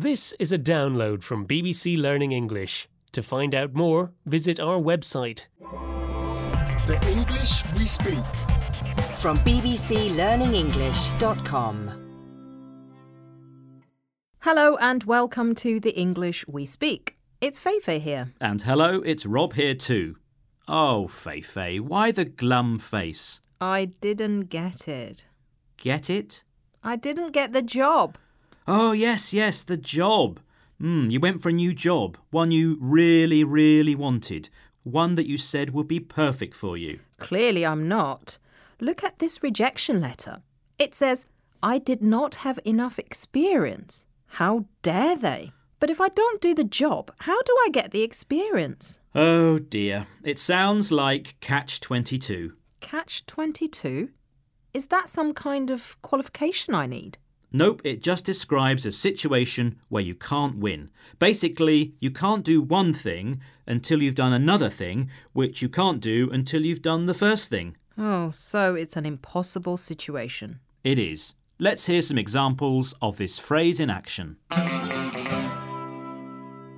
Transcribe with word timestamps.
This 0.00 0.32
is 0.38 0.52
a 0.52 0.58
download 0.60 1.24
from 1.24 1.44
BBC 1.44 2.00
Learning 2.00 2.30
English. 2.30 2.88
To 3.10 3.20
find 3.20 3.52
out 3.52 3.74
more, 3.74 4.12
visit 4.26 4.60
our 4.60 4.78
website. 4.78 5.46
The 6.86 7.04
English 7.10 7.64
we 7.74 7.84
speak. 7.84 8.24
From 9.18 9.38
bbclearningenglish.com. 9.38 11.90
Hello 14.42 14.76
and 14.76 15.02
welcome 15.02 15.56
to 15.56 15.80
the 15.80 15.98
English 15.98 16.46
We 16.46 16.64
Speak. 16.64 17.16
It's 17.40 17.58
Feifei 17.58 17.98
here. 17.98 18.32
And 18.40 18.62
hello, 18.62 19.02
it's 19.04 19.26
Rob 19.26 19.54
here 19.54 19.74
too. 19.74 20.14
Oh, 20.68 21.08
Feifei, 21.10 21.80
why 21.80 22.12
the 22.12 22.24
glum 22.24 22.78
face? 22.78 23.40
I 23.60 23.86
didn't 24.00 24.42
get 24.42 24.86
it. 24.86 25.24
Get 25.76 26.08
it? 26.08 26.44
I 26.84 26.94
didn't 26.94 27.32
get 27.32 27.52
the 27.52 27.62
job. 27.62 28.16
Oh, 28.70 28.92
yes, 28.92 29.32
yes, 29.32 29.62
the 29.62 29.78
job. 29.78 30.40
Hmm, 30.78 31.08
you 31.08 31.20
went 31.20 31.40
for 31.40 31.48
a 31.48 31.54
new 31.54 31.72
job, 31.72 32.18
one 32.30 32.50
you 32.50 32.76
really, 32.82 33.42
really 33.42 33.94
wanted, 33.94 34.50
one 34.82 35.14
that 35.14 35.26
you 35.26 35.38
said 35.38 35.70
would 35.70 35.88
be 35.88 36.00
perfect 36.00 36.54
for 36.54 36.76
you. 36.76 37.00
Clearly, 37.16 37.64
I'm 37.64 37.88
not. 37.88 38.36
Look 38.78 39.02
at 39.02 39.20
this 39.20 39.42
rejection 39.42 40.02
letter. 40.02 40.42
It 40.78 40.94
says, 40.94 41.24
I 41.62 41.78
did 41.78 42.02
not 42.02 42.34
have 42.46 42.60
enough 42.62 42.98
experience. 42.98 44.04
How 44.26 44.66
dare 44.82 45.16
they? 45.16 45.52
But 45.80 45.88
if 45.88 45.98
I 45.98 46.08
don't 46.08 46.42
do 46.42 46.54
the 46.54 46.62
job, 46.62 47.10
how 47.20 47.40
do 47.40 47.56
I 47.64 47.70
get 47.70 47.92
the 47.92 48.02
experience? 48.02 48.98
Oh 49.14 49.58
dear, 49.58 50.06
it 50.22 50.38
sounds 50.38 50.92
like 50.92 51.36
Catch 51.40 51.80
22. 51.80 52.52
Catch 52.80 53.24
22? 53.24 54.10
Is 54.74 54.86
that 54.88 55.08
some 55.08 55.32
kind 55.32 55.70
of 55.70 55.96
qualification 56.02 56.74
I 56.74 56.84
need? 56.84 57.16
Nope, 57.50 57.80
it 57.82 58.02
just 58.02 58.26
describes 58.26 58.84
a 58.84 58.92
situation 58.92 59.78
where 59.88 60.02
you 60.02 60.14
can't 60.14 60.58
win. 60.58 60.90
Basically, 61.18 61.94
you 61.98 62.10
can't 62.10 62.44
do 62.44 62.60
one 62.60 62.92
thing 62.92 63.40
until 63.66 64.02
you've 64.02 64.14
done 64.14 64.34
another 64.34 64.68
thing, 64.68 65.08
which 65.32 65.62
you 65.62 65.68
can't 65.70 66.00
do 66.00 66.28
until 66.30 66.62
you've 66.62 66.82
done 66.82 67.06
the 67.06 67.14
first 67.14 67.48
thing. 67.48 67.76
Oh, 67.96 68.30
so 68.30 68.74
it's 68.74 68.96
an 68.96 69.06
impossible 69.06 69.78
situation. 69.78 70.60
It 70.84 70.98
is. 70.98 71.34
Let's 71.58 71.86
hear 71.86 72.02
some 72.02 72.18
examples 72.18 72.94
of 73.00 73.16
this 73.16 73.38
phrase 73.38 73.80
in 73.80 73.90
action. 73.90 74.36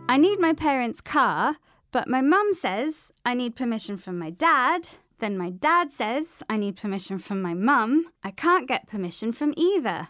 I 0.09 0.17
need 0.17 0.39
my 0.41 0.55
parents' 0.55 1.01
car, 1.01 1.57
but 1.93 2.09
my 2.09 2.21
mum 2.21 2.55
says 2.55 3.13
I 3.27 3.35
need 3.35 3.57
permission 3.57 3.99
from 3.99 4.19
my 4.19 4.31
dad. 4.31 4.89
Then 5.19 5.37
my 5.37 5.51
dad 5.51 5.93
says 5.93 6.43
I 6.49 6.57
need 6.57 6.77
permission 6.77 7.19
from 7.19 7.43
my 7.43 7.55
mum. 7.55 8.07
I 8.25 8.31
can't 8.31 8.67
get 8.67 8.89
permission 8.89 9.33
from 9.33 9.53
either. 9.57 10.09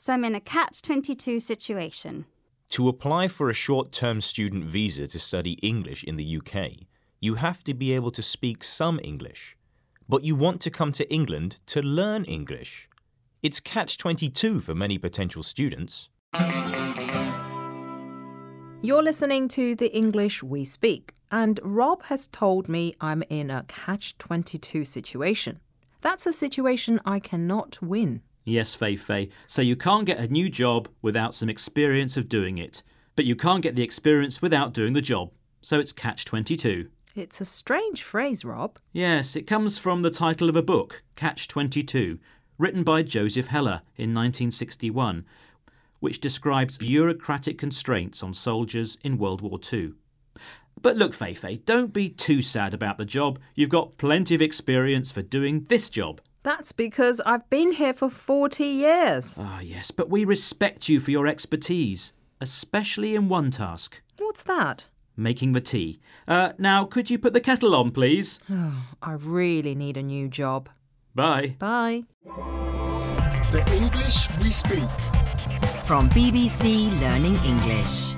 So 0.00 0.12
I'm 0.12 0.24
in 0.24 0.36
a 0.36 0.40
catch 0.40 0.80
22 0.82 1.40
situation. 1.40 2.24
To 2.68 2.88
apply 2.88 3.26
for 3.26 3.50
a 3.50 3.52
short 3.52 3.90
term 3.90 4.20
student 4.20 4.64
visa 4.64 5.08
to 5.08 5.18
study 5.18 5.54
English 5.54 6.04
in 6.04 6.16
the 6.16 6.36
UK, 6.38 6.86
you 7.18 7.34
have 7.34 7.64
to 7.64 7.74
be 7.74 7.92
able 7.92 8.12
to 8.12 8.22
speak 8.22 8.62
some 8.62 9.00
English. 9.02 9.56
But 10.08 10.22
you 10.22 10.36
want 10.36 10.60
to 10.60 10.70
come 10.70 10.92
to 10.92 11.12
England 11.12 11.56
to 11.66 11.82
learn 11.82 12.24
English. 12.26 12.88
It's 13.42 13.58
catch 13.58 13.98
22 13.98 14.60
for 14.60 14.72
many 14.72 14.98
potential 14.98 15.42
students. 15.42 16.08
You're 18.80 19.02
listening 19.02 19.48
to 19.48 19.74
the 19.74 19.92
English 19.92 20.44
We 20.44 20.64
Speak, 20.64 21.16
and 21.32 21.58
Rob 21.64 22.04
has 22.04 22.28
told 22.28 22.68
me 22.68 22.94
I'm 23.00 23.24
in 23.28 23.50
a 23.50 23.64
catch 23.66 24.16
22 24.18 24.84
situation. 24.84 25.58
That's 26.02 26.24
a 26.24 26.32
situation 26.32 27.00
I 27.04 27.18
cannot 27.18 27.82
win. 27.82 28.22
Yes, 28.48 28.74
Feifei. 28.74 29.30
So 29.46 29.60
you 29.60 29.76
can't 29.76 30.06
get 30.06 30.18
a 30.18 30.28
new 30.28 30.48
job 30.48 30.88
without 31.02 31.34
some 31.34 31.50
experience 31.50 32.16
of 32.16 32.28
doing 32.28 32.56
it. 32.56 32.82
But 33.14 33.26
you 33.26 33.36
can't 33.36 33.62
get 33.62 33.76
the 33.76 33.82
experience 33.82 34.40
without 34.40 34.72
doing 34.72 34.94
the 34.94 35.02
job. 35.02 35.32
So 35.60 35.78
it's 35.78 35.92
catch 35.92 36.24
22. 36.24 36.88
It's 37.14 37.40
a 37.40 37.44
strange 37.44 38.02
phrase, 38.02 38.44
Rob. 38.44 38.78
Yes, 38.92 39.36
it 39.36 39.46
comes 39.46 39.76
from 39.76 40.00
the 40.00 40.10
title 40.10 40.48
of 40.48 40.56
a 40.56 40.62
book, 40.62 41.02
Catch 41.14 41.48
22, 41.48 42.18
written 42.56 42.84
by 42.84 43.02
Joseph 43.02 43.48
Heller 43.48 43.82
in 43.96 44.14
1961, 44.14 45.26
which 46.00 46.20
describes 46.20 46.78
bureaucratic 46.78 47.58
constraints 47.58 48.22
on 48.22 48.32
soldiers 48.32 48.96
in 49.02 49.18
World 49.18 49.42
War 49.42 49.58
II. 49.70 49.92
But 50.80 50.96
look, 50.96 51.14
Feifei, 51.14 51.64
don't 51.64 51.92
be 51.92 52.08
too 52.08 52.40
sad 52.40 52.72
about 52.72 52.98
the 52.98 53.04
job. 53.04 53.40
You've 53.54 53.68
got 53.68 53.98
plenty 53.98 54.34
of 54.34 54.40
experience 54.40 55.10
for 55.10 55.22
doing 55.22 55.66
this 55.68 55.90
job. 55.90 56.20
That's 56.48 56.72
because 56.72 57.20
I've 57.26 57.50
been 57.50 57.72
here 57.72 57.92
for 57.92 58.08
40 58.08 58.64
years. 58.64 59.36
Ah, 59.38 59.60
yes, 59.60 59.90
but 59.90 60.08
we 60.08 60.24
respect 60.24 60.88
you 60.88 60.98
for 60.98 61.10
your 61.10 61.26
expertise, 61.26 62.14
especially 62.40 63.14
in 63.14 63.28
one 63.28 63.50
task 63.50 64.00
What's 64.18 64.40
that? 64.44 64.86
making 65.14 65.52
the 65.52 65.60
tea. 65.60 66.00
Uh, 66.26 66.52
now, 66.56 66.86
could 66.86 67.10
you 67.10 67.18
put 67.18 67.34
the 67.34 67.42
kettle 67.42 67.74
on, 67.74 67.90
please? 67.90 68.38
Oh, 68.50 68.86
I 69.02 69.12
really 69.12 69.74
need 69.74 69.98
a 69.98 70.02
new 70.02 70.26
job. 70.26 70.70
Bye. 71.14 71.56
Bye. 71.58 72.04
The 72.24 73.62
English 73.76 74.30
we 74.40 74.48
speak. 74.48 74.88
From 75.84 76.08
BBC 76.08 76.98
Learning 76.98 77.36
English. 77.44 78.14